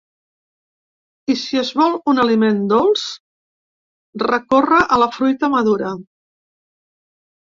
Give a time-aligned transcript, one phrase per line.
[1.33, 3.03] I si es vol un aliment dolç,
[4.23, 5.93] recórrer a la fruita madura.